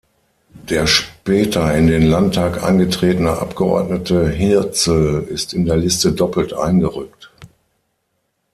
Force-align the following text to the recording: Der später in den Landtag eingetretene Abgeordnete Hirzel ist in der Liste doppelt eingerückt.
Der 0.67 0.87
später 0.87 1.75
in 1.77 1.85
den 1.85 2.01
Landtag 2.01 2.63
eingetretene 2.63 3.37
Abgeordnete 3.37 4.29
Hirzel 4.31 5.21
ist 5.29 5.53
in 5.53 5.63
der 5.65 5.77
Liste 5.77 6.11
doppelt 6.13 6.53
eingerückt. 6.55 7.29